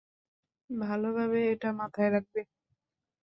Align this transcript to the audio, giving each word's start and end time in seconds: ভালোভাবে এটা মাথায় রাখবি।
ভালোভাবে 0.69 1.39
এটা 1.51 1.69
মাথায় 1.79 2.09
রাখবি। 2.13 2.41